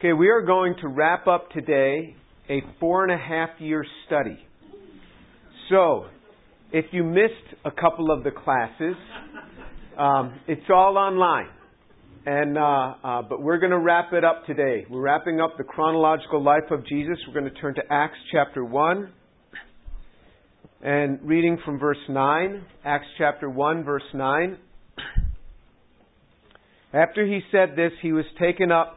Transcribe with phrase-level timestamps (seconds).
[0.00, 2.16] Okay, we are going to wrap up today
[2.48, 4.38] a four and a half year study.
[5.68, 6.06] So,
[6.72, 7.34] if you missed
[7.66, 8.94] a couple of the classes,
[9.98, 11.48] um, it's all online.
[12.24, 14.86] And uh, uh, but we're going to wrap it up today.
[14.88, 17.18] We're wrapping up the chronological life of Jesus.
[17.28, 19.12] We're going to turn to Acts chapter one,
[20.80, 22.64] and reading from verse nine.
[22.86, 24.56] Acts chapter one, verse nine.
[26.94, 28.96] After he said this, he was taken up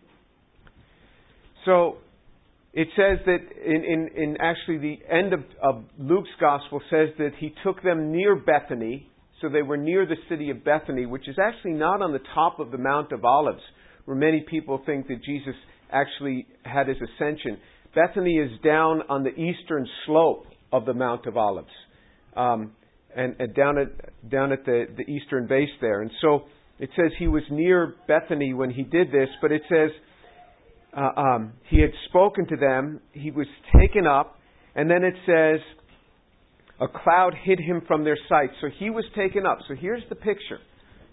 [1.65, 1.97] So
[2.73, 7.31] it says that in, in, in actually the end of, of Luke's gospel says that
[7.39, 9.09] he took them near Bethany,
[9.41, 12.59] so they were near the city of Bethany, which is actually not on the top
[12.59, 13.61] of the Mount of Olives,
[14.05, 15.55] where many people think that Jesus
[15.91, 17.57] actually had his ascension.
[17.93, 21.67] Bethany is down on the eastern slope of the Mount of Olives,
[22.35, 22.71] um,
[23.15, 26.01] and, and, down at down at the, the eastern base there.
[26.01, 26.43] And so
[26.79, 29.89] it says he was near Bethany when he did this, but it says
[30.95, 33.47] uh, um, he had spoken to them, he was
[33.79, 34.37] taken up,
[34.75, 35.59] and then it says,
[36.79, 38.49] a cloud hid him from their sight.
[38.59, 39.59] So he was taken up.
[39.67, 40.59] So here's the picture.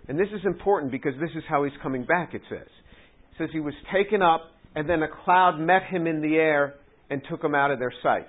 [0.08, 2.66] And this is important because this is how he's coming back, it says.
[2.66, 6.74] It says he was taken up, and then a cloud met him in the air
[7.10, 8.28] and took him out of their sight.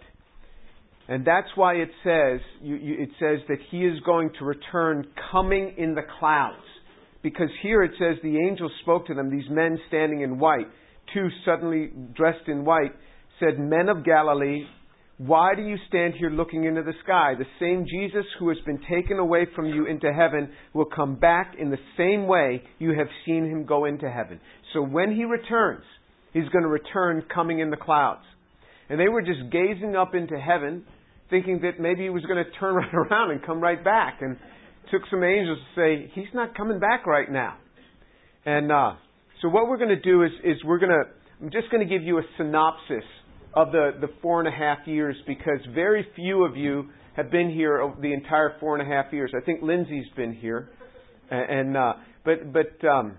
[1.08, 5.08] And that's why it says, you, you, it says that he is going to return
[5.32, 6.58] coming in the clouds.
[7.24, 10.68] Because here it says the angels spoke to them, these men standing in white
[11.14, 12.94] two suddenly dressed in white,
[13.40, 14.66] said, Men of Galilee,
[15.18, 17.34] why do you stand here looking into the sky?
[17.38, 21.56] The same Jesus who has been taken away from you into heaven will come back
[21.60, 24.40] in the same way you have seen him go into heaven.
[24.74, 25.84] So when he returns,
[26.32, 28.24] he's going to return coming in the clouds.
[28.90, 30.86] And they were just gazing up into heaven,
[31.30, 34.20] thinking that maybe he was going to turn right around and come right back.
[34.22, 34.38] And
[34.92, 37.58] took some angels to say, He's not coming back right now.
[38.46, 38.94] And uh,
[39.42, 41.04] so what we're going to do is, is we're going to,
[41.42, 43.04] I'm just going to give you a synopsis
[43.54, 47.50] of the, the four and a half years because very few of you have been
[47.50, 49.32] here the entire four and a half years.
[49.36, 50.70] I think Lindsay's been here.
[51.32, 51.94] And, uh,
[52.26, 53.18] but, but, um,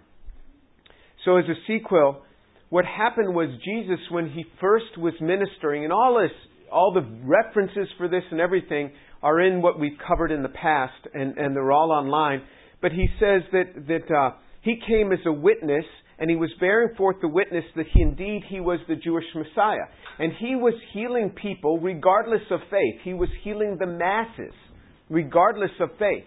[1.24, 2.22] so as a sequel,
[2.68, 6.36] what happened was Jesus, when he first was ministering, and all this,
[6.72, 8.92] all the references for this and everything
[9.22, 12.42] are in what we've covered in the past, and, and they're all online.
[12.80, 15.84] But he says that, that, uh, he came as a witness
[16.20, 19.88] and he was bearing forth the witness that he indeed he was the Jewish Messiah.
[20.18, 23.00] And he was healing people regardless of faith.
[23.02, 24.54] He was healing the masses
[25.08, 26.24] regardless of faith.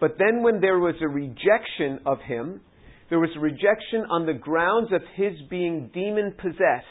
[0.00, 2.60] But then when there was a rejection of him,
[3.10, 6.86] there was a rejection on the grounds of his being demon possessed.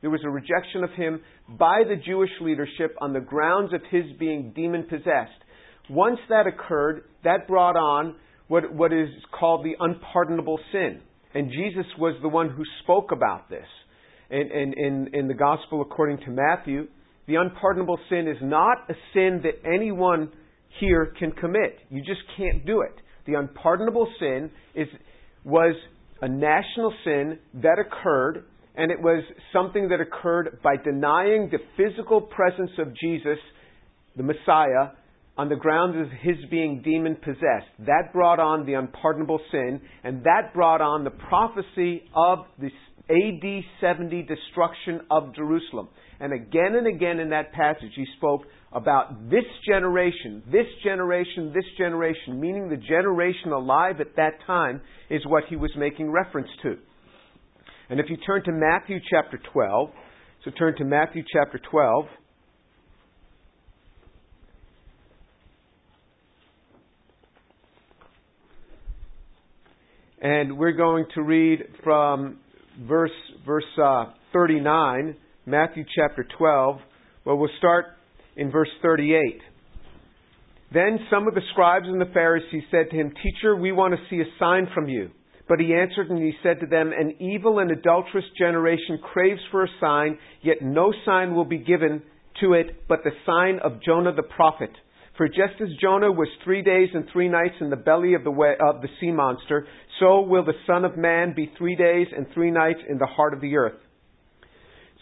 [0.00, 1.20] There was a rejection of him
[1.58, 5.42] by the Jewish leadership on the grounds of his being demon possessed.
[5.90, 8.14] Once that occurred, that brought on
[8.46, 9.08] what, what is
[9.38, 11.00] called the unpardonable sin.
[11.34, 13.66] And Jesus was the one who spoke about this.
[14.30, 16.86] In, in, in, the Gospel according to Matthew,
[17.26, 20.30] the unpardonable sin is not a sin that anyone
[20.78, 21.78] here can commit.
[21.90, 22.94] You just can't do it.
[23.26, 24.86] The unpardonable sin is,
[25.44, 25.74] was
[26.22, 28.44] a national sin that occurred,
[28.76, 33.38] and it was something that occurred by denying the physical presence of Jesus,
[34.16, 34.92] the Messiah,
[35.40, 37.72] on the grounds of his being demon possessed.
[37.78, 42.68] That brought on the unpardonable sin, and that brought on the prophecy of the
[43.08, 45.88] AD 70 destruction of Jerusalem.
[46.20, 51.64] And again and again in that passage, he spoke about this generation, this generation, this
[51.78, 56.74] generation, meaning the generation alive at that time is what he was making reference to.
[57.88, 59.88] And if you turn to Matthew chapter 12,
[60.44, 62.04] so turn to Matthew chapter 12.
[70.20, 72.40] And we're going to read from
[72.86, 73.10] verse,
[73.46, 76.78] verse uh, 39, Matthew chapter 12.
[77.24, 77.86] Well, we'll start
[78.36, 79.40] in verse 38.
[80.72, 84.00] Then some of the scribes and the Pharisees said to him, Teacher, we want to
[84.10, 85.10] see a sign from you.
[85.48, 89.64] But he answered and he said to them, An evil and adulterous generation craves for
[89.64, 92.02] a sign, yet no sign will be given
[92.42, 94.70] to it but the sign of Jonah the prophet.
[95.20, 98.30] For just as Jonah was three days and three nights in the belly of the,
[98.30, 99.66] way, of the sea monster,
[99.98, 103.34] so will the Son of Man be three days and three nights in the heart
[103.34, 103.78] of the earth.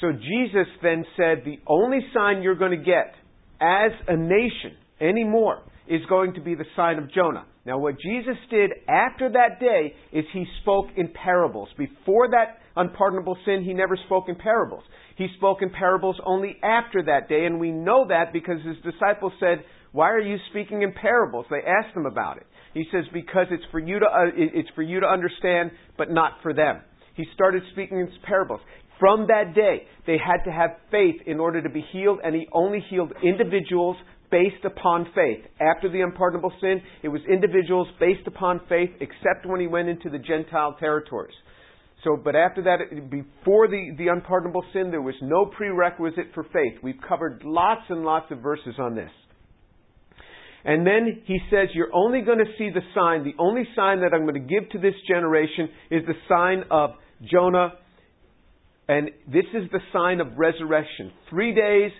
[0.00, 3.14] So Jesus then said, the only sign you're going to get
[3.60, 7.46] as a nation anymore is going to be the sign of Jonah.
[7.64, 11.68] Now, what Jesus did after that day is he spoke in parables.
[11.78, 14.82] Before that unpardonable sin, he never spoke in parables.
[15.16, 19.32] He spoke in parables only after that day, and we know that because his disciples
[19.38, 19.62] said,
[19.92, 22.46] "Why are you speaking in parables?" They asked him about it.
[22.74, 26.42] He says, "Because it's for you to uh, it's for you to understand, but not
[26.42, 26.80] for them."
[27.14, 28.60] He started speaking in parables.
[28.98, 32.46] From that day, they had to have faith in order to be healed, and he
[32.52, 33.96] only healed individuals
[34.30, 35.44] based upon faith.
[35.60, 40.10] After the unpardonable sin, it was individuals based upon faith, except when he went into
[40.10, 41.34] the Gentile territories.
[42.04, 46.74] So, but after that, before the, the unpardonable sin, there was no prerequisite for faith.
[46.82, 49.10] We've covered lots and lots of verses on this.
[50.64, 53.24] And then he says, You're only going to see the sign.
[53.24, 56.90] The only sign that I'm going to give to this generation is the sign of
[57.30, 57.74] Jonah.
[58.88, 61.12] And this is the sign of resurrection.
[61.30, 61.92] Three days,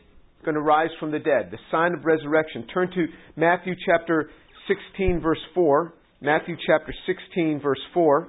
[0.45, 1.51] going to rise from the dead.
[1.51, 2.67] The sign of resurrection.
[2.73, 3.07] Turn to
[3.37, 4.31] Matthew chapter
[4.67, 5.95] 16, verse 4.
[6.21, 8.29] Matthew chapter 16, verse 4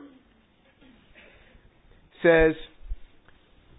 [2.22, 2.54] says,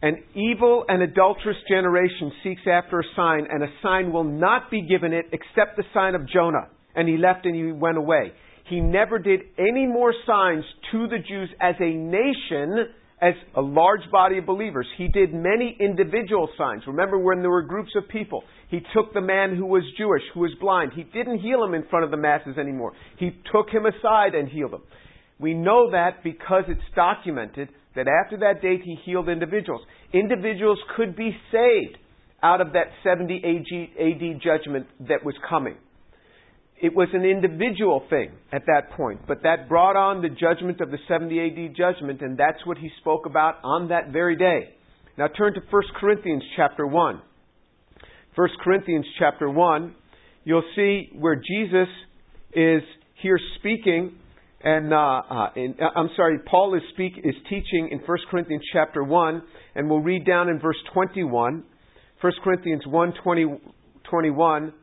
[0.02, 4.80] An evil and adulterous generation seeks after a sign, and a sign will not be
[4.80, 6.68] given it except the sign of Jonah.
[6.94, 8.32] And he left and he went away.
[8.68, 12.86] He never did any more signs to the Jews as a nation,
[13.20, 14.86] as a large body of believers.
[14.96, 16.82] He did many individual signs.
[16.86, 18.42] Remember when there were groups of people?
[18.70, 20.92] He took the man who was Jewish, who was blind.
[20.94, 22.92] He didn't heal him in front of the masses anymore.
[23.18, 24.82] He took him aside and healed him.
[25.38, 29.82] We know that because it's documented that after that date he healed individuals.
[30.12, 31.98] Individuals could be saved
[32.42, 35.76] out of that 70 AD judgment that was coming.
[36.82, 40.90] It was an individual thing at that point, but that brought on the judgment of
[40.90, 44.70] the 70 AD judgment, and that's what he spoke about on that very day.
[45.18, 47.22] Now turn to 1 Corinthians chapter 1.
[48.34, 49.94] 1 Corinthians chapter 1,
[50.44, 51.88] you'll see where Jesus
[52.54, 52.82] is
[53.20, 54.16] here speaking
[54.62, 59.02] and uh, uh, uh, I'm sorry, Paul is speak is teaching in 1 Corinthians chapter
[59.02, 59.42] one,
[59.74, 61.64] and we'll read down in verse 21.
[62.20, 63.46] 1 Corinthians 1, 20,
[64.10, 64.74] 21.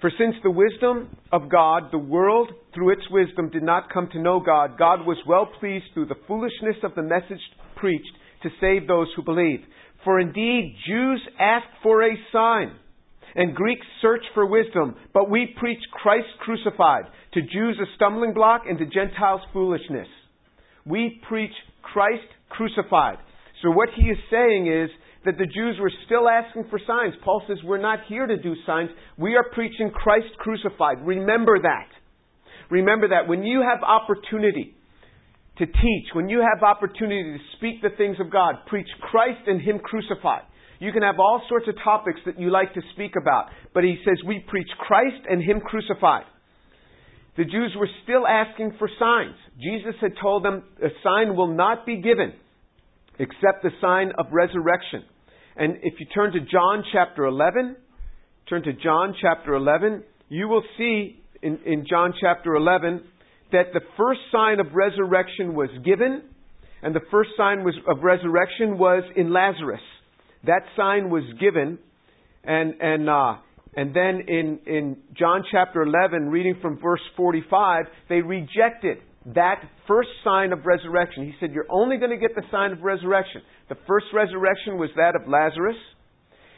[0.00, 4.20] For since the wisdom of God, the world through its wisdom did not come to
[4.20, 7.38] know God, God was well pleased through the foolishness of the message
[7.76, 8.10] preached
[8.42, 9.60] to save those who believe.
[10.04, 12.72] For indeed, Jews ask for a sign
[13.34, 18.62] and Greeks search for wisdom, but we preach Christ crucified, to Jews a stumbling block
[18.68, 20.08] and to Gentiles foolishness.
[20.84, 21.52] We preach
[21.82, 23.18] Christ crucified.
[23.62, 24.90] So what he is saying is
[25.24, 27.14] that the Jews were still asking for signs.
[27.24, 28.90] Paul says, We're not here to do signs.
[29.16, 30.98] We are preaching Christ crucified.
[31.06, 31.88] Remember that.
[32.70, 33.28] Remember that.
[33.28, 34.74] When you have opportunity
[35.58, 39.60] to teach, when you have opportunity to speak the things of God, preach Christ and
[39.60, 40.42] Him crucified.
[40.82, 43.98] You can have all sorts of topics that you like to speak about, but he
[44.04, 46.24] says we preach Christ and Him crucified.
[47.36, 49.36] The Jews were still asking for signs.
[49.62, 52.32] Jesus had told them a sign will not be given
[53.20, 55.04] except the sign of resurrection.
[55.54, 57.76] And if you turn to John chapter 11,
[58.48, 63.04] turn to John chapter 11, you will see in, in John chapter 11
[63.52, 66.22] that the first sign of resurrection was given,
[66.82, 69.80] and the first sign was, of resurrection was in Lazarus.
[70.44, 71.78] That sign was given,
[72.44, 73.36] and and uh,
[73.76, 78.98] and then in in John chapter 11, reading from verse 45, they rejected
[79.34, 81.24] that first sign of resurrection.
[81.24, 83.42] He said, "You're only going to get the sign of resurrection.
[83.68, 85.76] The first resurrection was that of Lazarus."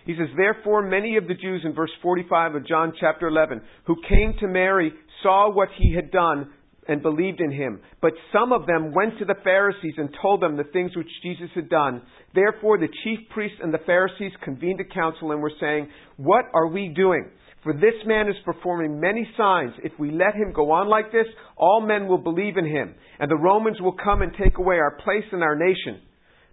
[0.06, 3.96] He says, Therefore, many of the Jews in verse 45 of John chapter 11, who
[4.06, 6.52] came to Mary, saw what he had done,
[6.88, 7.80] and believed in him.
[8.00, 11.50] But some of them went to the Pharisees and told them the things which Jesus
[11.54, 12.02] had done.
[12.34, 16.68] Therefore, the chief priests and the Pharisees convened a council and were saying, What are
[16.68, 17.30] we doing?
[17.62, 19.72] For this man is performing many signs.
[19.82, 21.26] If we let him go on like this,
[21.56, 24.98] all men will believe in him, and the Romans will come and take away our
[25.02, 26.02] place in our nation.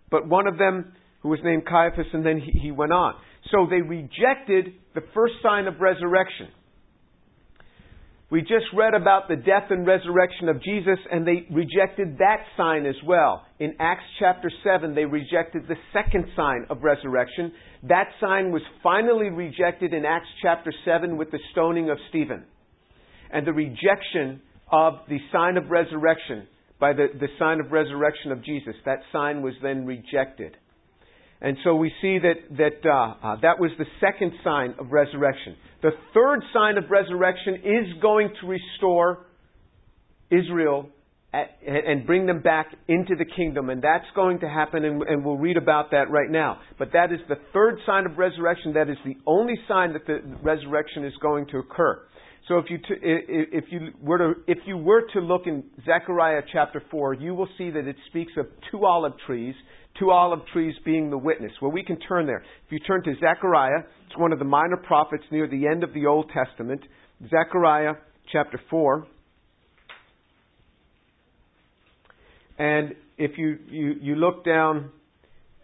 [0.10, 3.16] But one of them, who was named Caiaphas, and then he, he went on.
[3.52, 6.48] So they rejected the first sign of resurrection.
[8.32, 12.86] We just read about the death and resurrection of Jesus, and they rejected that sign
[12.86, 13.44] as well.
[13.60, 17.52] In Acts chapter 7, they rejected the second sign of resurrection.
[17.90, 22.46] That sign was finally rejected in Acts chapter 7 with the stoning of Stephen.
[23.34, 26.48] And the rejection of the sign of resurrection
[26.80, 30.56] by the, the sign of resurrection of Jesus, that sign was then rejected.
[31.42, 35.56] And so we see that, that, uh, uh, that was the second sign of resurrection.
[35.82, 39.26] The third sign of resurrection is going to restore
[40.30, 40.90] Israel
[41.34, 43.70] and bring them back into the kingdom.
[43.70, 46.60] And that's going to happen, and, and, we'll read about that right now.
[46.78, 48.74] But that is the third sign of resurrection.
[48.74, 52.02] That is the only sign that the resurrection is going to occur.
[52.50, 56.42] So if you, t- if you were to, if you were to look in Zechariah
[56.52, 59.56] chapter 4, you will see that it speaks of two olive trees,
[60.00, 61.52] two olive trees being the witness.
[61.62, 62.44] Well, we can turn there.
[62.66, 65.94] If you turn to Zechariah, it's one of the minor prophets near the end of
[65.94, 66.82] the Old Testament.
[67.30, 67.94] Zechariah
[68.32, 69.06] chapter 4.
[72.58, 74.92] And if you, you, you look down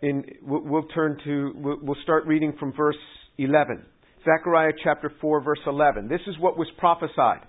[0.01, 2.95] in, we'll, we'll turn to, we'll, we'll start reading from verse
[3.37, 3.83] 11.
[4.25, 6.07] Zechariah chapter 4 verse 11.
[6.07, 7.41] This is what was prophesied.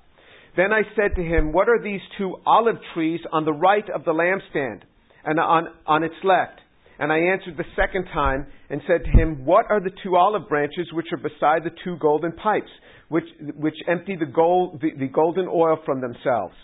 [0.56, 4.04] Then I said to him, What are these two olive trees on the right of
[4.04, 4.80] the lampstand
[5.24, 6.60] and on, on its left?
[6.98, 10.48] And I answered the second time and said to him, What are the two olive
[10.48, 12.70] branches which are beside the two golden pipes,
[13.08, 13.24] which,
[13.56, 16.54] which empty the, gold, the, the golden oil from themselves?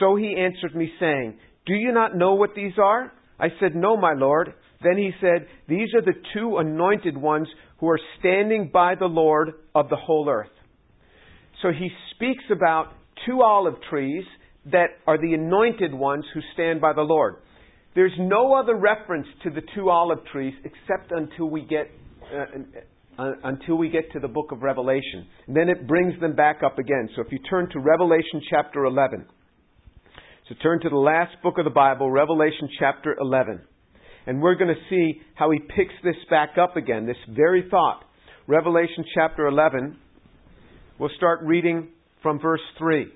[0.00, 3.12] So he answered me, saying, do you not know what these are?
[3.38, 4.52] I said, No, my Lord.
[4.82, 7.48] Then he said, These are the two anointed ones
[7.78, 10.50] who are standing by the Lord of the whole earth.
[11.62, 12.92] So he speaks about
[13.26, 14.24] two olive trees
[14.66, 17.36] that are the anointed ones who stand by the Lord.
[17.94, 21.90] There's no other reference to the two olive trees except until we get
[22.32, 22.44] uh,
[23.16, 25.26] uh, until we get to the book of Revelation.
[25.46, 27.08] And then it brings them back up again.
[27.14, 29.24] So if you turn to Revelation chapter 11,
[30.48, 33.60] so turn to the last book of the Bible, Revelation chapter 11.
[34.26, 38.04] And we're going to see how he picks this back up again, this very thought.
[38.46, 39.96] Revelation chapter 11.
[40.98, 41.88] We'll start reading
[42.22, 43.06] from verse 3.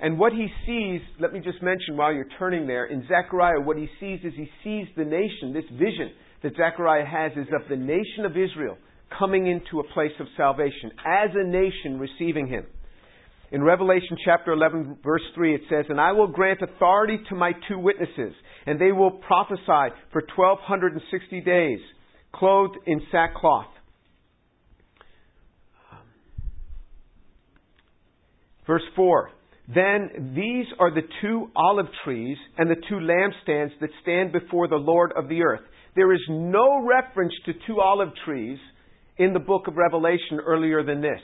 [0.00, 3.76] And what he sees, let me just mention while you're turning there, in Zechariah, what
[3.76, 7.76] he sees is he sees the nation, this vision that Zechariah has is of the
[7.76, 8.76] nation of Israel
[9.18, 12.66] coming into a place of salvation, as a nation receiving him.
[13.52, 17.52] In Revelation chapter 11, verse 3, it says, And I will grant authority to my
[17.68, 18.34] two witnesses,
[18.66, 21.78] and they will prophesy for 1260 days,
[22.32, 23.66] clothed in sackcloth.
[28.66, 29.30] Verse 4
[29.72, 34.76] Then these are the two olive trees and the two lampstands that stand before the
[34.76, 35.62] Lord of the earth.
[35.96, 38.58] There is no reference to two olive trees
[39.16, 41.20] in the book of Revelation earlier than this.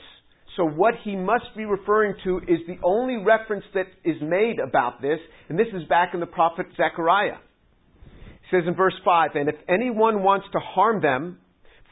[0.57, 5.01] So what he must be referring to is the only reference that is made about
[5.01, 5.19] this,
[5.49, 7.37] and this is back in the prophet Zechariah.
[8.03, 11.37] He says in verse 5, And if anyone wants to harm them,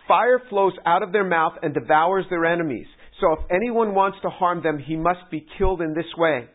[0.07, 2.87] fire flows out of their mouth and devours their enemies.
[3.19, 6.47] So if anyone wants to harm them, he must be killed in this way.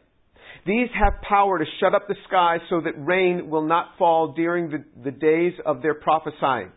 [0.67, 4.71] These have power to shut up the sky so that rain will not fall during
[4.71, 6.73] the, the days of their prophesying.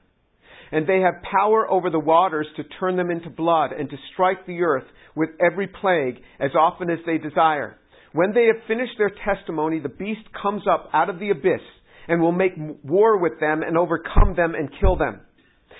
[0.71, 4.45] And they have power over the waters to turn them into blood and to strike
[4.45, 4.83] the earth
[5.15, 7.77] with every plague as often as they desire.
[8.11, 11.61] When they have finished their testimony, the beast comes up out of the abyss
[12.09, 12.53] and will make
[12.83, 15.21] war with them and overcome them and kill them.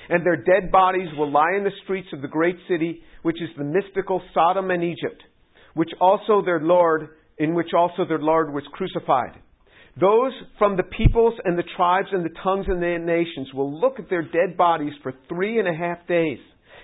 [0.10, 3.50] And their dead bodies will lie in the streets of the great city, which is
[3.58, 5.22] the mystical Sodom and Egypt,
[5.74, 9.40] which also their Lord, in which also their Lord was crucified.
[10.00, 14.00] Those from the peoples and the tribes and the tongues and the nations will look
[14.00, 16.38] at their dead bodies for three and a half days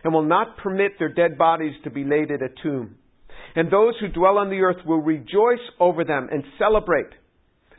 [0.04, 2.96] and will not permit their dead bodies to be laid at a tomb.
[3.56, 7.12] And those who dwell on the earth will rejoice over them and celebrate.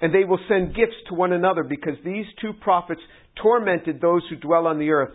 [0.01, 3.01] And they will send gifts to one another because these two prophets
[3.43, 5.15] tormented those who dwell on the earth.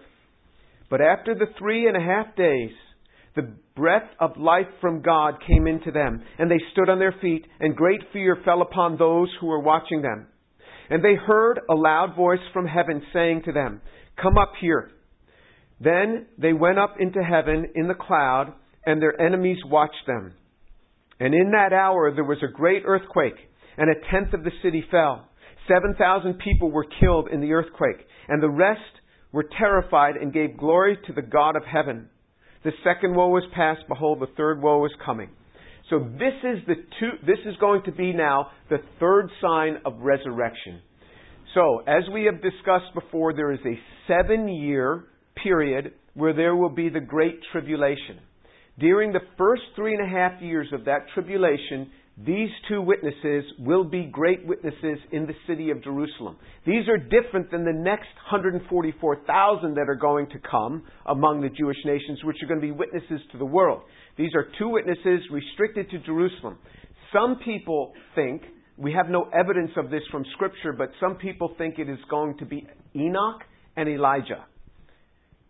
[0.89, 2.71] But after the three and a half days,
[3.35, 7.45] the breath of life from God came into them, and they stood on their feet,
[7.59, 10.27] and great fear fell upon those who were watching them.
[10.89, 13.81] And they heard a loud voice from heaven saying to them,
[14.21, 14.91] Come up here.
[15.79, 18.53] Then they went up into heaven in the cloud,
[18.85, 20.33] and their enemies watched them.
[21.19, 23.35] And in that hour there was a great earthquake,
[23.77, 25.29] and a tenth of the city fell.
[25.67, 28.81] Seven thousand people were killed in the earthquake, and the rest
[29.31, 32.09] were terrified and gave glory to the God of heaven.
[32.63, 35.29] The second woe was past, behold, the third woe is coming.
[35.89, 39.99] So this is the two, this is going to be now the third sign of
[39.99, 40.81] resurrection.
[41.55, 45.05] So, as we have discussed before, there is a seven year
[45.41, 48.19] period where there will be the great tribulation.
[48.77, 51.89] During the first three and a half years of that tribulation,
[52.25, 56.35] these two witnesses will be great witnesses in the city of Jerusalem.
[56.65, 61.77] These are different than the next 144,000 that are going to come among the Jewish
[61.85, 63.83] nations, which are going to be witnesses to the world.
[64.17, 66.57] These are two witnesses restricted to Jerusalem.
[67.13, 68.41] Some people think,
[68.77, 72.37] we have no evidence of this from Scripture, but some people think it is going
[72.39, 73.41] to be Enoch
[73.77, 74.45] and Elijah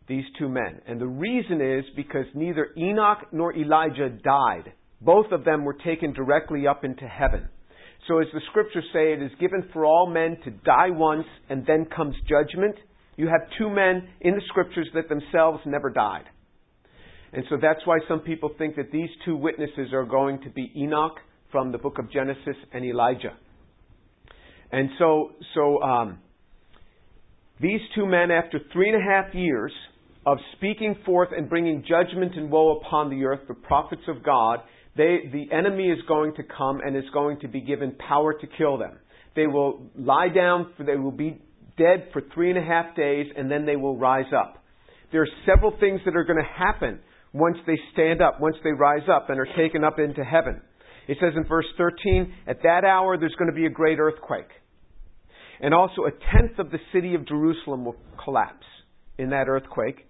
[0.07, 0.81] these two men.
[0.87, 4.73] And the reason is because neither Enoch nor Elijah died.
[5.01, 7.47] Both of them were taken directly up into heaven.
[8.07, 11.65] So, as the scriptures say, it is given for all men to die once and
[11.65, 12.75] then comes judgment.
[13.17, 16.23] You have two men in the scriptures that themselves never died.
[17.33, 20.71] And so that's why some people think that these two witnesses are going to be
[20.75, 21.17] Enoch
[21.51, 23.35] from the book of Genesis and Elijah.
[24.71, 26.19] And so, so um,
[27.61, 29.71] these two men, after three and a half years
[30.25, 34.59] of speaking forth and bringing judgment and woe upon the earth, the prophets of God,
[34.99, 38.47] they, the enemy is going to come and is going to be given power to
[38.57, 38.99] kill them.
[39.33, 41.41] They will lie down, for they will be
[41.77, 44.61] dead for three and a half days, and then they will rise up.
[45.13, 46.99] There are several things that are going to happen
[47.31, 50.59] once they stand up, once they rise up and are taken up into heaven.
[51.07, 54.49] It says in verse 13, at that hour there's going to be a great earthquake.
[55.61, 58.65] And also a tenth of the city of Jerusalem will collapse
[59.17, 60.05] in that earthquake.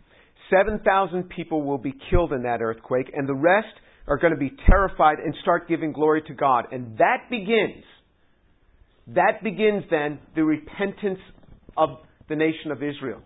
[0.49, 3.67] 7,000 people will be killed in that earthquake, and the rest
[4.09, 6.65] are going to be terrified and start giving glory to God.
[6.71, 7.83] And that begins,
[9.07, 11.19] that begins then the repentance
[11.77, 11.89] of
[12.27, 13.21] the nation of Israel.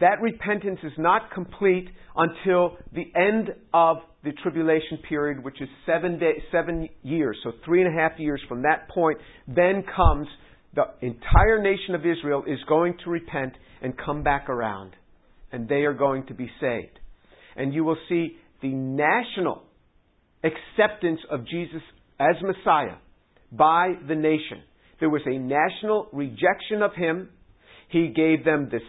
[0.00, 6.18] That repentance is not complete until the end of the tribulation period, which is seven,
[6.18, 9.18] day, seven years, so three and a half years from that point.
[9.46, 10.26] Then comes
[10.74, 13.52] the entire nation of Israel is going to repent
[13.82, 14.96] and come back around,
[15.52, 16.98] and they are going to be saved.
[17.56, 19.62] And you will see the national
[20.44, 21.82] acceptance of Jesus
[22.20, 22.96] as Messiah
[23.50, 24.62] by the nation.
[25.00, 27.30] There was a national rejection of him.
[27.88, 28.82] He gave them this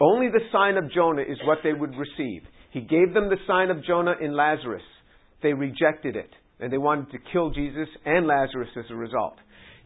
[0.00, 2.42] only the sign of Jonah is what they would receive.
[2.72, 4.82] He gave them the sign of Jonah in Lazarus.
[5.42, 9.34] They rejected it, and they wanted to kill Jesus and Lazarus as a result.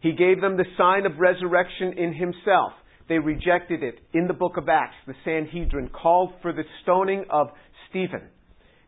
[0.01, 2.71] He gave them the sign of resurrection in himself.
[3.09, 3.99] They rejected it.
[4.13, 7.47] In the book of Acts, the Sanhedrin called for the stoning of
[7.89, 8.29] Stephen.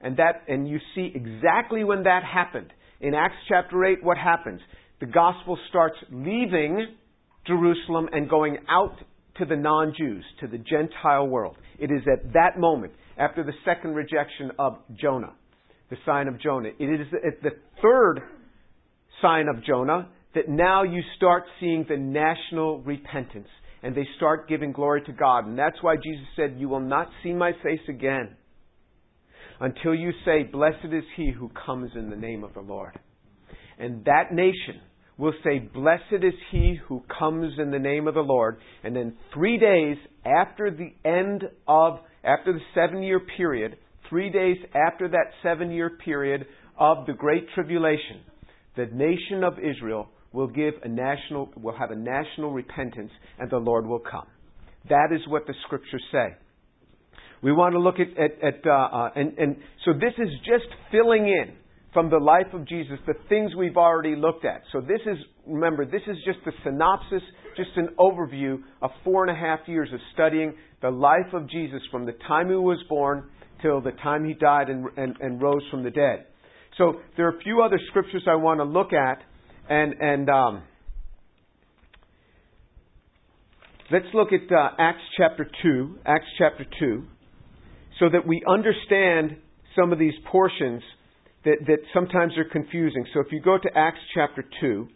[0.02, 2.72] And that and you see exactly when that happened.
[3.02, 4.62] In Acts chapter 8 what happens?
[5.00, 6.88] The gospel starts leaving
[7.46, 8.96] Jerusalem and going out
[9.38, 11.58] to the non Jews, to the Gentile world.
[11.80, 15.34] It is at that moment, after the second rejection of Jonah,
[15.90, 16.70] the sign of Jonah.
[16.80, 18.22] It is at the third
[19.22, 23.48] sign of Jonah that now you start seeing the national repentance
[23.84, 25.48] and they start giving glory to God.
[25.48, 28.36] And that's why Jesus said, You will not see my face again
[29.60, 32.98] until you say, Blessed is he who comes in the name of the Lord.
[33.80, 34.82] And that nation
[35.18, 38.58] will say, Blessed is he who comes in the name of the Lord.
[38.84, 43.78] And then three days after the end of, after the seven year period,
[44.10, 46.46] three days after that seven year period
[46.80, 48.22] of the Great Tribulation,
[48.76, 53.58] the nation of Israel will give a national, will have a national repentance and the
[53.58, 54.28] Lord will come.
[54.90, 56.36] That is what the scriptures say.
[57.42, 60.66] We want to look at, at, at uh, uh, and, and so this is just
[60.92, 61.56] filling in
[61.94, 64.62] from the life of Jesus the things we've already looked at.
[64.72, 67.22] So this is, remember, this is just a synopsis,
[67.56, 71.82] just an overview of four and a half years of studying the life of Jesus
[71.92, 73.30] from the time he was born
[73.62, 76.26] till the time he died and, and, and rose from the dead.
[76.78, 79.24] So there are a few other scriptures I want to look at,
[79.68, 80.64] and, and um,
[83.92, 87.04] let's look at uh, Acts chapter 2, Acts chapter 2,
[88.00, 89.38] so that we understand
[89.76, 90.82] some of these portions
[91.46, 93.06] that, that sometimes are confusing.
[93.14, 94.88] So if you go to Acts chapter 2,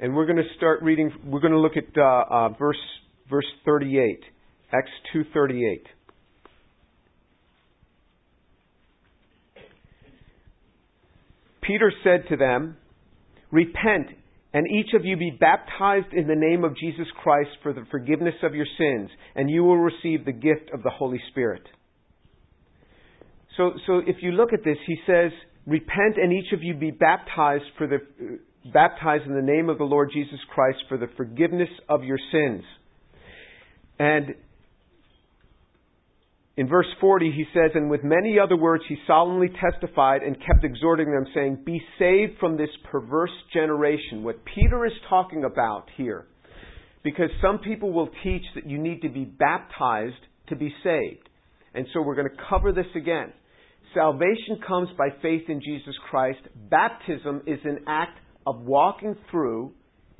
[0.00, 1.10] and we're going to start reading.
[1.24, 2.76] We're going to look at uh, uh, verse
[3.28, 4.20] verse 38,
[4.72, 5.80] Acts 2:38.
[11.62, 12.76] Peter said to them,
[13.50, 14.08] "Repent
[14.52, 18.34] and each of you be baptized in the name of Jesus Christ for the forgiveness
[18.42, 21.62] of your sins, and you will receive the gift of the Holy Spirit.
[23.56, 25.32] So, so if you look at this, he says,
[25.66, 27.98] Repent and each of you be baptized for the
[28.72, 32.62] baptized in the name of the Lord Jesus Christ for the forgiveness of your sins.
[33.98, 34.34] And
[36.58, 40.64] in verse 40, he says, And with many other words he solemnly testified and kept
[40.64, 44.24] exhorting them, saying, Be saved from this perverse generation.
[44.24, 46.26] What Peter is talking about here,
[47.04, 50.16] because some people will teach that you need to be baptized
[50.48, 51.28] to be saved.
[51.74, 53.32] And so we're going to cover this again.
[53.94, 56.40] Salvation comes by faith in Jesus Christ.
[56.68, 58.18] Baptism is an act
[58.48, 59.74] of walking through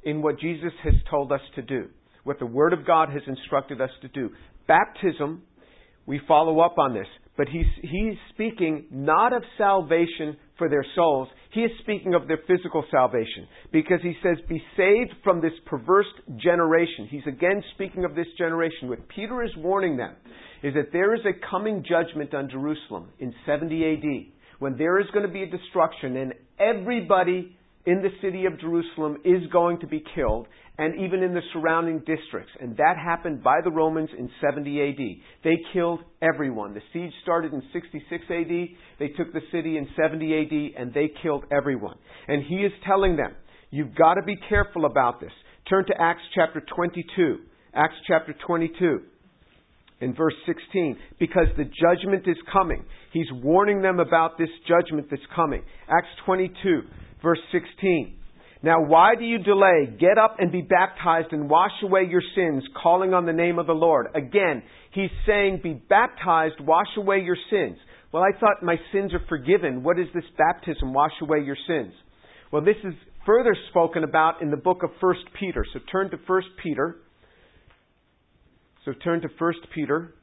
[0.04, 1.88] in what Jesus has told us to do,
[2.22, 4.30] what the Word of God has instructed us to do.
[4.68, 5.42] Baptism
[6.08, 7.06] we follow up on this.
[7.36, 11.28] But he's, he's speaking not of salvation for their souls.
[11.52, 13.46] He is speaking of their physical salvation.
[13.70, 16.06] Because he says, be saved from this perverse
[16.38, 17.06] generation.
[17.10, 18.88] He's again speaking of this generation.
[18.88, 20.16] What Peter is warning them
[20.62, 25.06] is that there is a coming judgment on Jerusalem in 70 AD when there is
[25.12, 27.54] going to be a destruction and everybody
[27.88, 30.46] in the city of Jerusalem is going to be killed,
[30.76, 32.52] and even in the surrounding districts.
[32.60, 35.42] And that happened by the Romans in 70 AD.
[35.42, 36.74] They killed everyone.
[36.74, 38.68] The siege started in 66 AD.
[38.98, 41.96] They took the city in 70 AD, and they killed everyone.
[42.28, 43.32] And he is telling them,
[43.70, 45.32] you've got to be careful about this.
[45.70, 47.38] Turn to Acts chapter 22.
[47.72, 49.00] Acts chapter 22
[50.00, 52.84] in verse 16 because the judgment is coming.
[53.14, 55.62] He's warning them about this judgment that's coming.
[55.88, 56.82] Acts 22
[57.22, 58.14] verse 16.
[58.62, 59.88] Now why do you delay?
[59.98, 63.66] Get up and be baptized and wash away your sins, calling on the name of
[63.66, 64.08] the Lord.
[64.14, 67.78] Again, he's saying be baptized, wash away your sins.
[68.12, 69.82] Well, I thought my sins are forgiven.
[69.82, 71.92] What is this baptism, wash away your sins?
[72.50, 72.94] Well, this is
[73.26, 75.64] further spoken about in the book of 1 Peter.
[75.72, 76.96] So turn to 1 Peter.
[78.84, 80.14] So turn to 1 Peter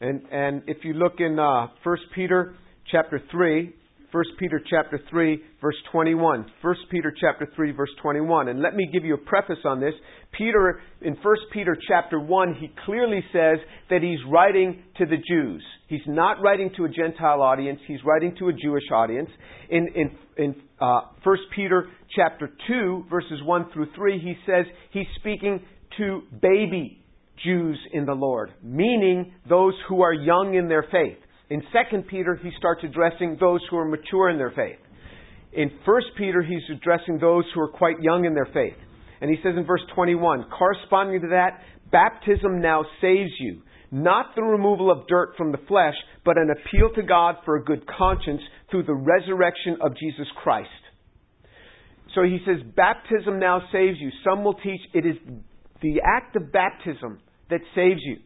[0.00, 2.54] And, and if you look in uh, 1 Peter
[2.90, 3.74] chapter 3,
[4.10, 6.46] 1 Peter chapter 3 verse 21.
[6.62, 8.48] 1 Peter chapter 3 verse 21.
[8.48, 9.92] And let me give you a preface on this.
[10.36, 13.58] Peter, in 1 Peter chapter 1, he clearly says
[13.90, 15.62] that he's writing to the Jews.
[15.88, 17.80] He's not writing to a Gentile audience.
[17.86, 19.28] He's writing to a Jewish audience.
[19.68, 20.10] In, in,
[20.42, 25.60] in uh, 1 Peter chapter 2 verses 1 through 3, he says he's speaking
[25.98, 27.04] to baby
[27.44, 31.18] Jews in the Lord, meaning those who are young in their faith.
[31.50, 34.78] In 2 Peter, he starts addressing those who are mature in their faith.
[35.52, 38.76] In 1 Peter, he's addressing those who are quite young in their faith.
[39.20, 44.42] And he says in verse 21, corresponding to that, baptism now saves you, not the
[44.42, 48.42] removal of dirt from the flesh, but an appeal to God for a good conscience
[48.70, 50.68] through the resurrection of Jesus Christ.
[52.14, 54.10] So he says, baptism now saves you.
[54.24, 55.16] Some will teach it is
[55.80, 58.18] the act of baptism that saves you.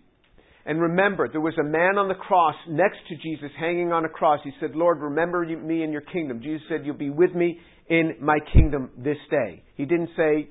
[0.64, 4.08] And remember, there was a man on the cross next to Jesus hanging on a
[4.08, 4.40] cross.
[4.44, 6.40] He said, Lord, remember me in your kingdom.
[6.40, 7.58] Jesus said, You'll be with me
[7.88, 9.64] in my kingdom this day.
[9.74, 10.48] He didn't say,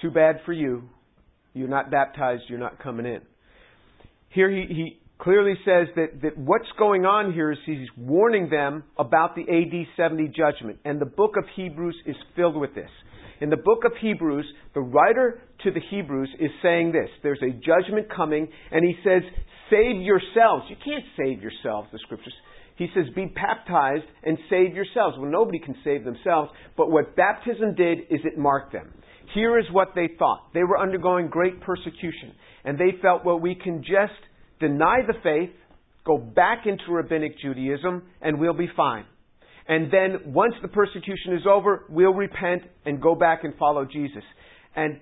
[0.00, 0.88] Too bad for you.
[1.52, 3.20] You're not baptized, you're not coming in.
[4.30, 8.84] Here he, he clearly says that, that what's going on here is he's warning them
[8.98, 10.78] about the AD 70 judgment.
[10.84, 12.88] And the book of Hebrews is filled with this.
[13.40, 17.52] In the book of Hebrews, the writer to the Hebrews is saying this there's a
[17.52, 19.22] judgment coming, and he says,
[19.70, 20.64] Save yourselves.
[20.68, 22.34] You can't save yourselves, the scriptures.
[22.76, 25.16] He says, Be baptized and save yourselves.
[25.18, 28.92] Well, nobody can save themselves, but what baptism did is it marked them.
[29.34, 30.52] Here is what they thought.
[30.52, 34.18] They were undergoing great persecution, and they felt, well, we can just
[34.60, 35.54] deny the faith,
[36.04, 39.04] go back into rabbinic Judaism, and we'll be fine.
[39.70, 44.24] And then once the persecution is over, we'll repent and go back and follow Jesus.
[44.74, 44.98] And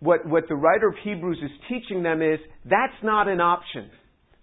[0.00, 3.90] what, what the writer of Hebrews is teaching them is that's not an option.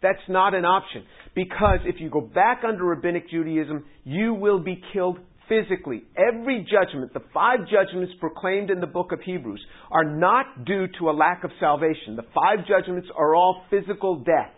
[0.01, 1.03] That's not an option.
[1.35, 6.01] Because if you go back under rabbinic Judaism, you will be killed physically.
[6.17, 11.11] Every judgment, the five judgments proclaimed in the book of Hebrews, are not due to
[11.11, 12.15] a lack of salvation.
[12.15, 14.53] The five judgments are all physical death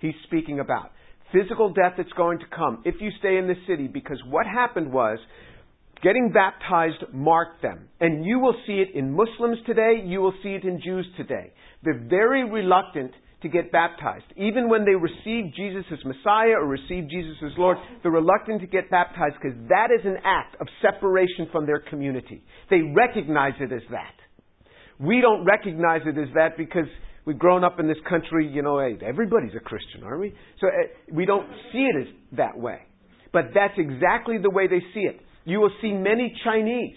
[0.00, 0.90] he's speaking about
[1.32, 4.92] physical death that's going to come if you stay in the city because what happened
[4.92, 5.18] was
[6.02, 7.88] getting baptized marked them.
[8.00, 11.52] And you will see it in Muslims today, you will see it in Jews today.
[11.82, 13.12] They're very reluctant
[13.42, 14.24] to get baptized.
[14.36, 18.66] Even when they receive Jesus as Messiah or receive Jesus as Lord, they're reluctant to
[18.66, 22.42] get baptized because that is an act of separation from their community.
[22.68, 24.14] They recognize it as that.
[24.98, 26.84] We don't recognize it as that because
[27.30, 30.34] we've grown up in this country, you know, everybody's a Christian, aren't we?
[30.60, 30.70] So uh,
[31.12, 32.80] we don't see it as that way.
[33.32, 35.20] But that's exactly the way they see it.
[35.44, 36.96] You will see many Chinese.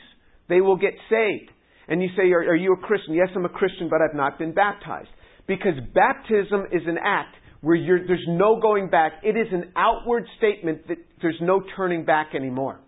[0.49, 1.51] They will get saved.
[1.87, 3.13] And you say, are, are you a Christian?
[3.13, 5.09] Yes, I'm a Christian, but I've not been baptized.
[5.45, 9.11] Because baptism is an act where there's no going back.
[9.21, 12.79] It is an outward statement that there's no turning back anymore.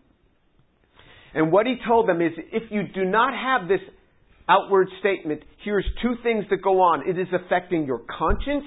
[1.36, 3.82] And what he told them is if you do not have this
[4.48, 7.08] outward statement, here's two things that go on.
[7.08, 8.66] It is affecting your conscience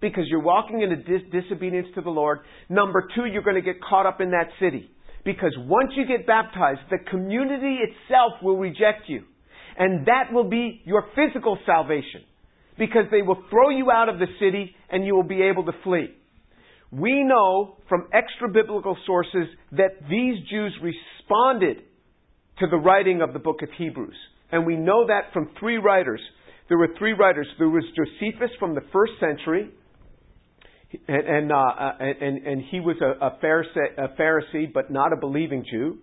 [0.00, 2.40] because you're walking in a dis- disobedience to the Lord.
[2.68, 4.90] Number two, you're going to get caught up in that city.
[5.24, 9.24] Because once you get baptized, the community itself will reject you.
[9.78, 12.22] And that will be your physical salvation.
[12.78, 15.72] Because they will throw you out of the city and you will be able to
[15.84, 16.08] flee.
[16.90, 21.84] We know from extra biblical sources that these Jews responded
[22.58, 24.16] to the writing of the book of Hebrews.
[24.52, 26.20] And we know that from three writers.
[26.68, 27.46] There were three writers.
[27.58, 29.70] There was Josephus from the first century,
[31.08, 35.12] and, and, uh, uh and, and he was a, a, Pharisee, a, Pharisee, but not
[35.12, 35.98] a believing Jew.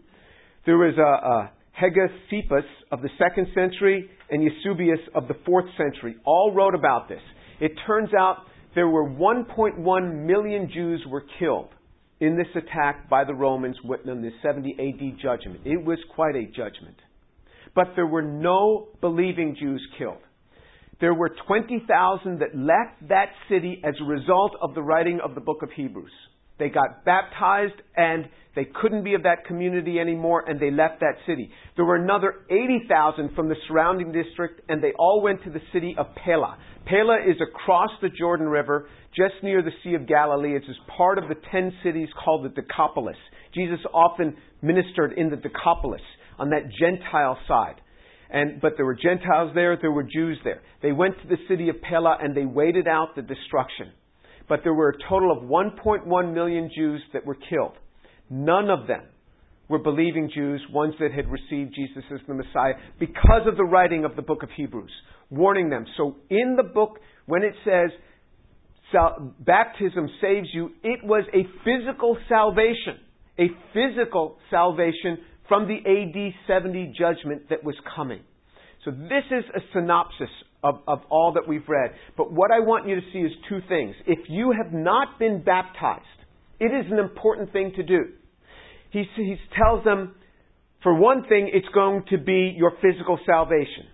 [0.65, 6.15] There was a, a Hegesippus of the second century and Eusebius of the fourth century
[6.25, 7.21] all wrote about this.
[7.59, 8.37] It turns out
[8.75, 11.69] there were 1.1 million Jews were killed
[12.19, 15.61] in this attack by the Romans in the 70 AD judgment.
[15.65, 16.97] It was quite a judgment.
[17.77, 20.17] But there were no believing Jews killed.
[20.99, 25.41] There were 20,000 that left that city as a result of the writing of the
[25.41, 26.09] book of Hebrews.
[26.57, 31.17] They got baptized and they couldn't be of that community anymore and they left that
[31.27, 31.51] city.
[31.75, 35.93] There were another 80,000 from the surrounding district and they all went to the city
[35.99, 36.57] of Pella.
[36.87, 40.55] Pella is across the Jordan River, just near the Sea of Galilee.
[40.55, 43.17] It's as part of the ten cities called the Decapolis.
[43.53, 46.01] Jesus often ministered in the Decapolis
[46.37, 47.81] on that Gentile side.
[48.29, 50.61] And, but there were Gentiles there, there were Jews there.
[50.81, 53.91] They went to the city of Pella and they waited out the destruction.
[54.49, 57.73] But there were a total of 1.1 million Jews that were killed.
[58.29, 59.03] None of them
[59.69, 64.05] were believing Jews, ones that had received Jesus as the Messiah, because of the writing
[64.05, 64.91] of the book of Hebrews,
[65.29, 65.85] warning them.
[65.97, 67.91] So in the book, when it says
[69.39, 72.99] baptism saves you, it was a physical salvation.
[73.39, 78.21] A physical salvation from the AD 70 judgment that was coming.
[78.85, 80.29] So this is a synopsis
[80.63, 81.91] of, of all that we've read.
[82.15, 83.95] But what I want you to see is two things.
[84.05, 86.05] If you have not been baptized,
[86.59, 88.05] it is an important thing to do.
[88.91, 90.15] He, he tells them,
[90.83, 93.87] for one thing, it's going to be your physical salvation.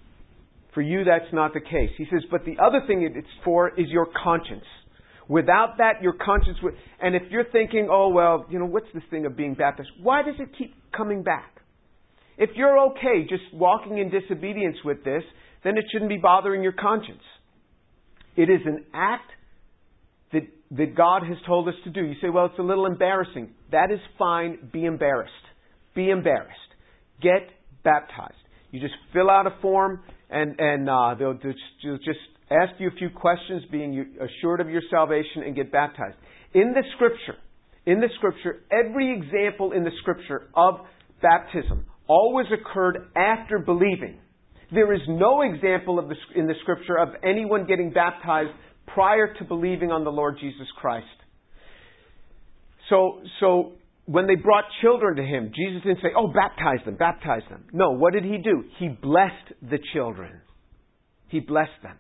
[0.74, 1.92] For you, that's not the case.
[1.98, 4.66] He says, but the other thing it's for is your conscience.
[5.28, 6.74] Without that, your conscience would.
[7.02, 9.90] And if you're thinking, oh, well, you know, what's this thing of being baptized?
[10.02, 11.62] Why does it keep coming back?
[12.38, 15.24] If you're okay just walking in disobedience with this,
[15.64, 17.22] then it shouldn't be bothering your conscience.
[18.36, 19.30] It is an act
[20.34, 22.04] that, that God has told us to do.
[22.04, 23.52] You say, well, it's a little embarrassing.
[23.72, 24.70] That is fine.
[24.74, 25.32] Be embarrassed.
[25.96, 26.58] Be embarrassed.
[27.22, 27.50] Get
[27.84, 28.34] baptized.
[28.72, 31.60] You just fill out a form and, and uh, they'll just,
[32.04, 32.20] just
[32.54, 36.16] ask you a few questions, being assured of your salvation, and get baptized.
[36.54, 37.36] In the scripture,
[37.86, 40.76] in the scripture, every example in the scripture of
[41.22, 44.20] baptism always occurred after believing.
[44.72, 48.52] There is no example the, in the scripture of anyone getting baptized
[48.88, 51.06] prior to believing on the Lord Jesus Christ.
[52.90, 53.74] So, so
[54.06, 57.66] when they brought children to him, Jesus didn't say, Oh, baptize them, baptize them.
[57.72, 58.64] No, what did he do?
[58.80, 60.42] He blessed the children.
[61.30, 61.98] He blessed them.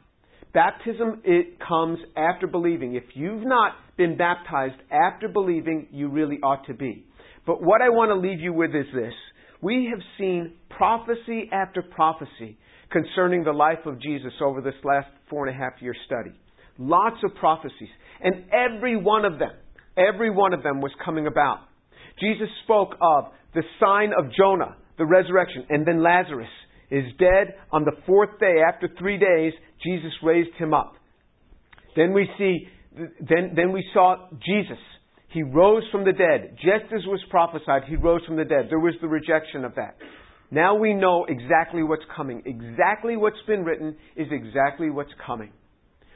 [0.53, 2.95] Baptism, it comes after believing.
[2.95, 7.05] If you've not been baptized after believing, you really ought to be.
[7.45, 9.13] But what I want to leave you with is this.
[9.61, 12.57] We have seen prophecy after prophecy
[12.91, 16.31] concerning the life of Jesus over this last four and a half year study.
[16.77, 17.89] Lots of prophecies.
[18.21, 19.51] And every one of them,
[19.97, 21.61] every one of them was coming about.
[22.19, 26.47] Jesus spoke of the sign of Jonah, the resurrection, and then Lazarus
[26.89, 27.55] is dead.
[27.71, 30.93] On the fourth day, after three days, Jesus raised him up.
[31.95, 34.79] Then we see, then, then we saw Jesus.
[35.29, 36.57] He rose from the dead.
[36.57, 38.67] Just as was prophesied, he rose from the dead.
[38.69, 39.97] There was the rejection of that.
[40.51, 42.43] Now we know exactly what's coming.
[42.45, 45.51] Exactly what's been written is exactly what's coming.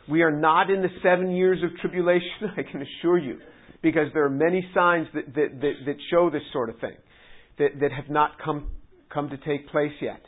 [0.08, 2.28] We are not in the seven years of tribulation,
[2.58, 3.40] I can assure you,
[3.82, 6.96] because there are many signs that, that, that, that show this sort of thing
[7.58, 8.70] that, that have not come,
[9.12, 10.22] come to take place yet.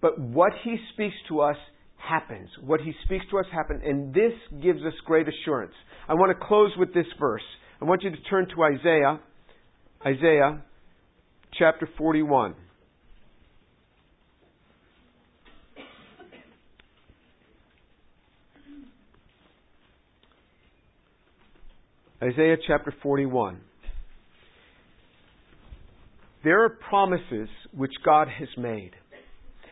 [0.00, 1.56] But what he speaks to us
[1.96, 2.48] happens.
[2.64, 4.32] What he speaks to us happens, and this
[4.62, 5.72] gives us great assurance.
[6.08, 7.42] I want to close with this verse.
[7.80, 9.20] I want you to turn to Isaiah,
[10.04, 10.62] Isaiah
[11.58, 12.54] chapter 41.
[22.22, 23.60] Isaiah chapter 41.
[26.42, 28.92] There are promises which God has made.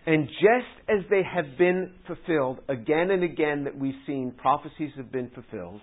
[0.07, 5.11] And just as they have been fulfilled again and again that we've seen, prophecies have
[5.11, 5.81] been fulfilled,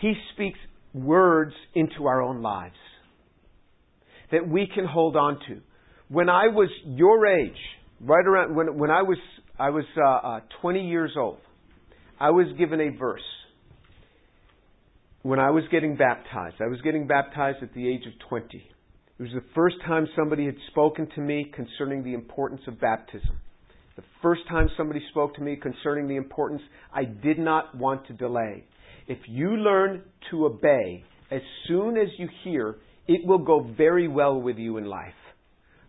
[0.00, 0.58] He speaks
[0.94, 2.76] words into our own lives
[4.30, 5.60] that we can hold on to.
[6.08, 7.56] When I was your age,
[8.00, 9.18] right around when, when I was
[9.58, 11.38] I was uh, uh, 20 years old,
[12.18, 13.20] I was given a verse
[15.22, 16.56] when I was getting baptized.
[16.60, 18.62] I was getting baptized at the age of 20.
[19.24, 23.38] It was the first time somebody had spoken to me concerning the importance of baptism.
[23.96, 26.60] The first time somebody spoke to me concerning the importance,
[26.92, 28.64] I did not want to delay.
[29.08, 32.76] If you learn to obey as soon as you hear,
[33.08, 35.14] it will go very well with you in life.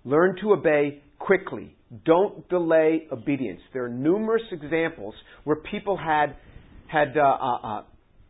[0.05, 1.75] Learn to obey quickly.
[2.05, 3.59] Don't delay obedience.
[3.73, 6.37] There are numerous examples where people had
[6.87, 7.83] had uh, uh, uh,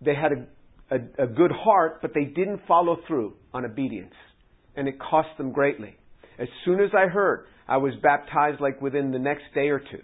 [0.03, 0.47] they had a
[0.89, 4.13] a, a good heart, but they didn't follow through on obedience.
[4.75, 5.95] And it cost them greatly.
[6.37, 10.01] As soon as I heard, I was baptized like within the next day or two.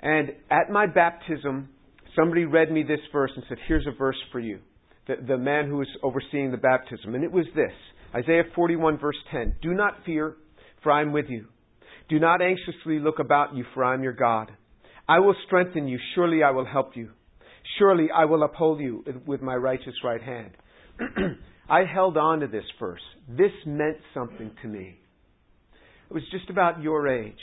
[0.00, 1.68] And at my baptism,
[2.16, 4.58] somebody read me this verse and said, Here's a verse for you.
[5.06, 7.14] The, the man who was overseeing the baptism.
[7.14, 7.72] And it was this
[8.14, 9.56] Isaiah 41, verse 10.
[9.62, 10.36] Do not fear,
[10.82, 11.46] for I am with you.
[12.08, 14.50] Do not anxiously look about you, for I am your God.
[15.08, 15.98] I will strengthen you.
[16.14, 17.10] Surely I will help you.
[17.78, 20.50] Surely I will uphold you with my righteous right hand.
[21.68, 23.00] I held on to this verse.
[23.28, 24.98] This meant something to me.
[26.10, 27.34] It was just about your age.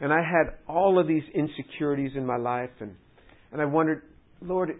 [0.00, 2.94] And I had all of these insecurities in my life, and,
[3.52, 4.02] and I wondered,
[4.42, 4.70] Lord,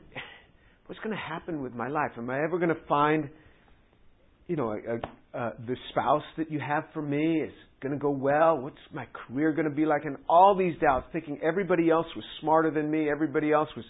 [0.87, 2.11] what's going to happen with my life?
[2.19, 3.31] Am I ever going to find,
[4.49, 7.43] you know, a, a, a, the spouse that you have for me?
[7.43, 8.59] Is going to go well?
[8.59, 10.05] What's my career going to be like?
[10.05, 13.85] And all these doubts, thinking everybody else was smarter than me, everybody else was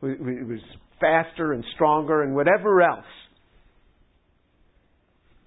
[0.00, 0.60] was
[1.00, 3.04] faster and stronger and whatever else.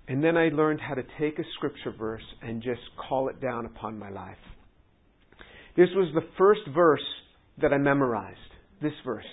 [0.08, 3.66] And then I learned how to take a scripture verse and just call it down
[3.66, 4.38] upon my life.
[5.76, 7.04] This was the first verse
[7.62, 8.38] that I memorized.
[8.82, 9.26] This verse.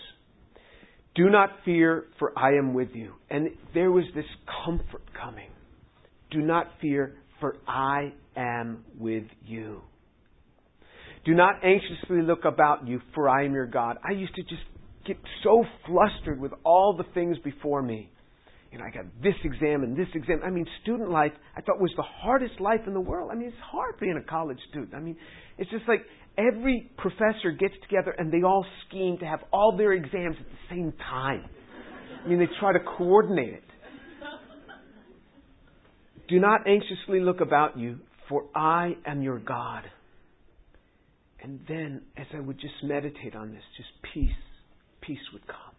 [1.15, 3.13] Do not fear, for I am with you.
[3.29, 4.25] And there was this
[4.65, 5.51] comfort coming.
[6.31, 9.83] Do not fear, for I am with you.
[11.25, 13.99] Do not anxiously look about you, for I am your God.
[14.09, 14.63] I used to just
[15.07, 18.11] get so flustered with all the things before me.
[18.79, 20.41] Know, I got this exam and this exam.
[20.45, 23.31] I mean, student life, I thought was the hardest life in the world.
[23.31, 24.95] I mean, it's hard being a college student.
[24.95, 25.17] I mean,
[25.59, 26.01] it's just like
[26.39, 30.75] every professor gets together and they all scheme to have all their exams at the
[30.75, 31.45] same time.
[32.25, 33.63] I mean, they try to coordinate it.
[36.29, 39.85] Do not anxiously look about you, for I am your God.
[41.43, 44.31] And then, as I would just meditate on this, just peace
[45.03, 45.75] peace would come.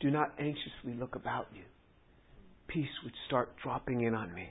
[0.00, 1.62] Do not anxiously look about you.
[2.68, 4.48] Peace would start dropping in on me.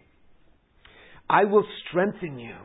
[1.29, 2.55] I will strengthen you.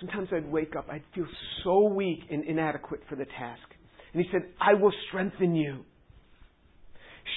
[0.00, 1.26] Sometimes I'd wake up, I'd feel
[1.62, 3.62] so weak and inadequate for the task.
[4.12, 5.84] And he said, I will strengthen you.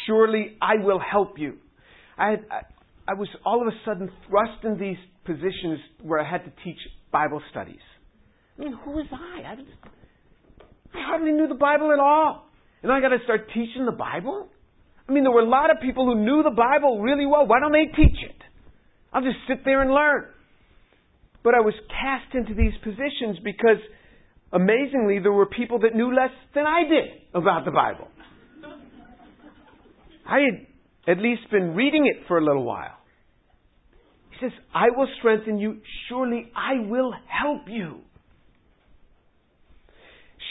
[0.08, 1.58] Surely I will help you.
[2.18, 6.30] I, had, I, I was all of a sudden thrust in these positions where I
[6.30, 6.80] had to teach
[7.12, 7.80] Bible studies.
[8.58, 9.42] I mean, who was I?
[9.42, 9.54] I,
[10.98, 12.48] I hardly knew the Bible at all.
[12.82, 14.50] And I got to start teaching the Bible?
[15.08, 17.46] I mean, there were a lot of people who knew the Bible really well.
[17.46, 18.36] Why don't they teach it?
[19.14, 20.26] I'll just sit there and learn.
[21.44, 23.78] But I was cast into these positions because,
[24.52, 28.08] amazingly, there were people that knew less than I did about the Bible.
[30.28, 32.98] I had at least been reading it for a little while.
[34.32, 35.82] He says, I will strengthen you.
[36.10, 38.00] Surely I will help you.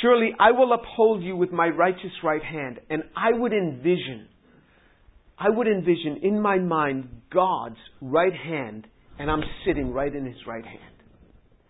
[0.01, 2.79] Surely I will uphold you with my righteous right hand.
[2.89, 4.29] And I would envision,
[5.39, 8.87] I would envision in my mind God's right hand,
[9.19, 10.81] and I'm sitting right in his right hand.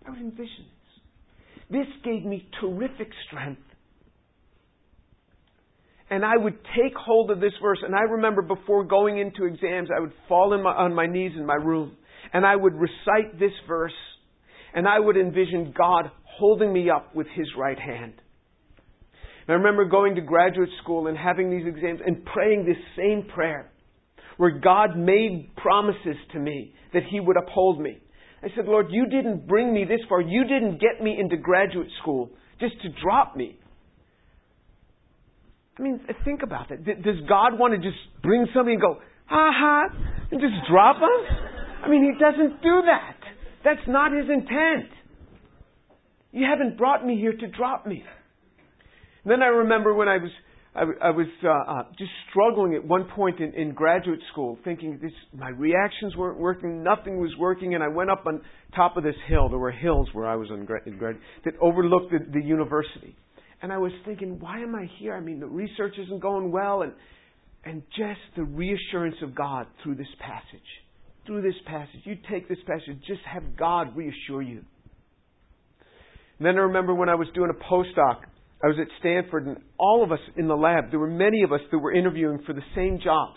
[0.06, 1.70] I would envision this.
[1.70, 3.62] This gave me terrific strength.
[6.10, 9.88] And I would take hold of this verse, and I remember before going into exams,
[9.94, 11.96] I would fall my, on my knees in my room,
[12.32, 13.94] and I would recite this verse,
[14.74, 18.12] and I would envision God holding me up with his right hand.
[19.46, 23.28] And I remember going to graduate school and having these exams and praying this same
[23.34, 23.70] prayer
[24.36, 27.98] where God made promises to me that He would uphold me.
[28.42, 30.20] I said, Lord, you didn't bring me this far.
[30.20, 32.30] You didn't get me into graduate school
[32.60, 33.58] just to drop me.
[35.78, 36.84] I mean, think about that.
[36.84, 39.88] Does God want to just bring somebody and go, ha ha,
[40.30, 41.36] and just drop us?
[41.84, 43.16] I mean, He doesn't do that.
[43.64, 44.90] That's not His intent.
[46.32, 48.04] You haven't brought me here to drop me.
[49.24, 50.30] And then I remember when I was
[50.74, 54.98] I, I was uh, uh, just struggling at one point in, in graduate school, thinking
[55.00, 58.40] this my reactions weren't working, nothing was working, and I went up on
[58.74, 59.48] top of this hill.
[59.48, 63.16] There were hills where I was in grad, in grad that overlooked the, the university,
[63.62, 65.14] and I was thinking, why am I here?
[65.14, 66.92] I mean, the research isn't going well, and
[67.64, 70.68] and just the reassurance of God through this passage,
[71.24, 72.00] through this passage.
[72.02, 74.64] You take this passage, just have God reassure you.
[76.38, 78.22] And then I remember when I was doing a postdoc
[78.64, 81.52] I was at Stanford, and all of us in the lab, there were many of
[81.52, 83.36] us that were interviewing for the same jobs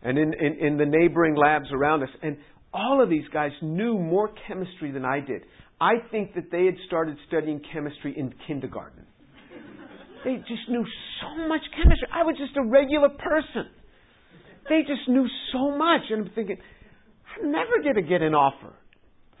[0.00, 2.08] and in, in, in the neighboring labs around us.
[2.22, 2.36] And
[2.72, 5.42] all of these guys knew more chemistry than I did.
[5.80, 9.06] I think that they had started studying chemistry in kindergarten.
[10.24, 10.84] They just knew
[11.20, 12.06] so much chemistry.
[12.14, 13.70] I was just a regular person.
[14.68, 16.02] They just knew so much.
[16.10, 16.58] And I'm thinking,
[17.42, 18.72] I'm never going to get an offer.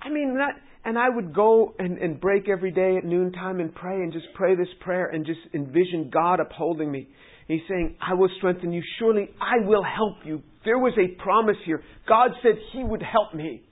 [0.02, 3.74] I mean, that, and I would go and, and break every day at noontime and
[3.74, 7.08] pray and just pray this prayer and just envision God upholding me.
[7.48, 8.82] He's saying, I will strengthen you.
[9.00, 10.42] Surely I will help you.
[10.64, 11.82] There was a promise here.
[12.08, 13.62] God said He would help me.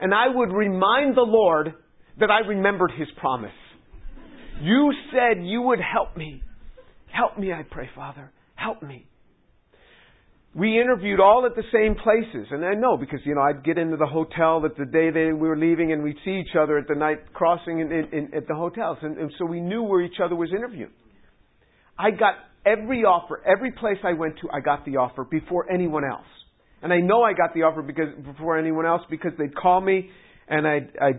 [0.00, 1.74] and I would remind the Lord
[2.18, 3.52] that I remembered His promise.
[4.62, 6.42] You said you would help me.
[7.12, 8.32] Help me, I pray, Father.
[8.54, 9.06] Help me.
[10.56, 13.76] We interviewed all at the same places, and I know because you know I'd get
[13.76, 16.78] into the hotel that the day they we were leaving, and we'd see each other
[16.78, 19.82] at the night crossing in, in, in, at the hotels, and, and so we knew
[19.82, 20.92] where each other was interviewed.
[21.98, 22.34] I got
[22.64, 26.26] every offer, every place I went to, I got the offer before anyone else,
[26.82, 30.08] and I know I got the offer because before anyone else because they'd call me,
[30.46, 31.10] and I I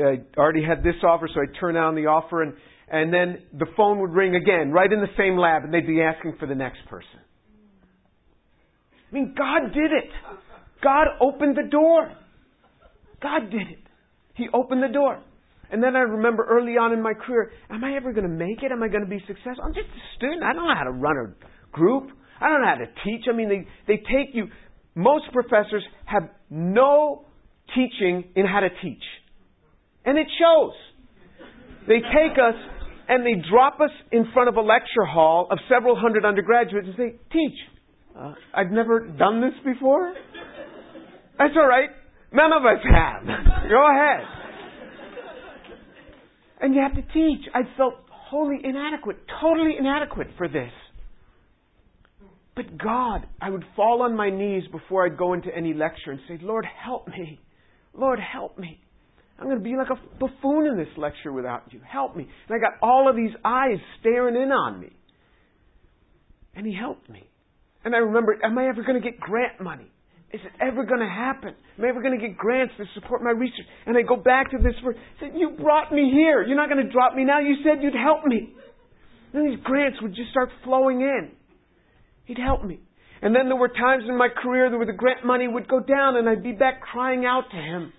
[0.00, 2.54] I already had this offer, so I'd turn down the offer, and
[2.86, 6.00] and then the phone would ring again, right in the same lab, and they'd be
[6.00, 7.23] asking for the next person.
[9.14, 10.10] I mean, God did it.
[10.82, 12.10] God opened the door.
[13.22, 13.78] God did it.
[14.34, 15.22] He opened the door.
[15.70, 18.64] And then I remember early on in my career, am I ever going to make
[18.64, 18.72] it?
[18.72, 19.62] Am I going to be successful?
[19.64, 20.42] I'm just a student.
[20.42, 22.10] I don't know how to run a group.
[22.40, 23.26] I don't know how to teach.
[23.32, 24.48] I mean, they, they take you,
[24.96, 27.24] most professors have no
[27.72, 29.02] teaching in how to teach.
[30.04, 30.74] And it shows.
[31.86, 32.56] They take us
[33.08, 36.96] and they drop us in front of a lecture hall of several hundred undergraduates and
[36.96, 37.58] say, teach.
[38.16, 40.14] Uh, I've never done this before.
[41.38, 41.90] That's all right.
[42.32, 43.22] None of us have.
[43.68, 44.26] Go ahead.
[46.60, 47.46] And you have to teach.
[47.52, 50.70] I felt wholly inadequate, totally inadequate for this.
[52.56, 56.20] But God, I would fall on my knees before I'd go into any lecture and
[56.28, 57.40] say, Lord, help me.
[57.92, 58.80] Lord, help me.
[59.38, 61.80] I'm going to be like a buffoon in this lecture without you.
[61.86, 62.28] Help me.
[62.48, 64.90] And I got all of these eyes staring in on me.
[66.54, 67.28] And He helped me.
[67.84, 69.90] And I remember, am I ever going to get grant money?
[70.32, 71.54] Is it ever going to happen?
[71.78, 73.66] Am I ever going to get grants to support my research?
[73.86, 76.42] And I go back to this word, said, you brought me here.
[76.42, 77.38] You're not going to drop me now.
[77.38, 78.52] You said you'd help me.
[79.32, 81.30] And these grants would just start flowing in.
[82.24, 82.80] He'd help me.
[83.22, 86.16] And then there were times in my career where the grant money would go down
[86.16, 87.92] and I'd be back crying out to him.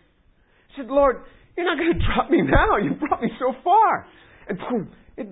[0.73, 1.17] I said, Lord,
[1.55, 2.77] you're not going to drop me now.
[2.77, 4.07] You brought me so far.
[4.47, 5.27] And boom, it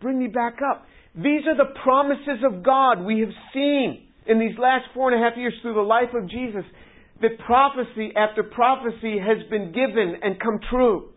[0.00, 0.86] bring me back up.
[1.14, 5.24] These are the promises of God we have seen in these last four and a
[5.24, 6.64] half years through the life of Jesus.
[7.22, 11.10] That prophecy after prophecy has been given and come true.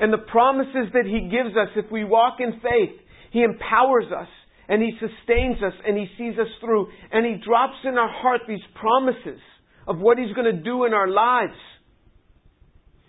[0.00, 2.96] And the promises that He gives us, if we walk in faith,
[3.32, 4.28] He empowers us
[4.66, 6.88] and He sustains us and He sees us through.
[7.12, 9.40] And He drops in our heart these promises
[9.86, 11.58] of what He's going to do in our lives.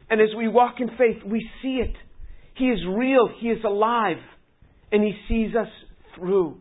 [0.10, 1.96] And as we walk in faith, we see it.
[2.56, 3.30] He is real.
[3.40, 4.18] He is alive
[4.92, 5.70] and He sees us
[6.16, 6.58] through.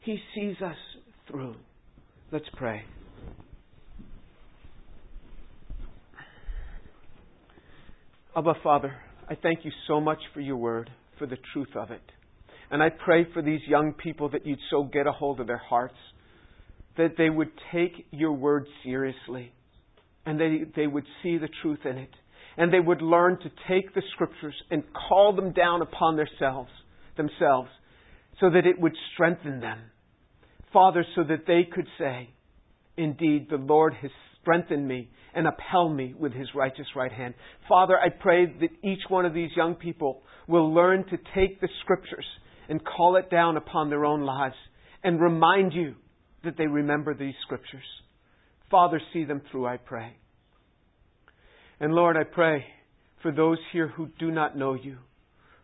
[0.00, 0.76] He sees us
[1.28, 1.54] through.
[2.30, 2.82] Let's pray.
[8.34, 8.94] Abba, Father,
[9.28, 12.00] I thank you so much for your word, for the truth of it.
[12.70, 15.58] And I pray for these young people that you'd so get a hold of their
[15.58, 15.98] hearts,
[16.96, 19.52] that they would take your word seriously,
[20.24, 22.10] and they, they would see the truth in it,
[22.56, 26.70] and they would learn to take the scriptures and call them down upon themselves
[27.16, 27.70] themselves
[28.40, 29.78] so that it would strengthen them.
[30.72, 32.30] Father, so that they could say,
[32.96, 34.10] Indeed, the Lord has
[34.40, 37.34] strengthened me and upheld me with his righteous right hand.
[37.68, 41.68] Father, I pray that each one of these young people will learn to take the
[41.82, 42.26] scriptures
[42.68, 44.56] and call it down upon their own lives
[45.02, 45.94] and remind you
[46.44, 47.84] that they remember these scriptures.
[48.70, 50.16] Father, see them through, I pray.
[51.80, 52.64] And Lord, I pray
[53.22, 54.98] for those here who do not know you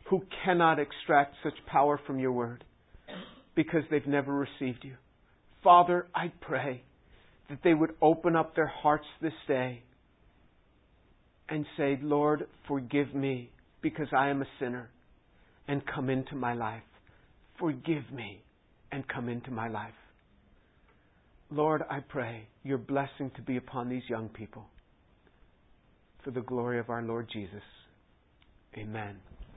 [0.08, 2.64] who cannot extract such power from your word
[3.54, 4.94] because they've never received you.
[5.62, 6.82] Father, I pray
[7.50, 9.82] that they would open up their hearts this day
[11.48, 13.50] and say, Lord, forgive me
[13.82, 14.90] because I am a sinner
[15.66, 16.82] and come into my life.
[17.58, 18.42] Forgive me
[18.92, 19.92] and come into my life.
[21.50, 24.66] Lord, I pray your blessing to be upon these young people
[26.24, 27.62] for the glory of our Lord Jesus.
[28.76, 29.16] Amen.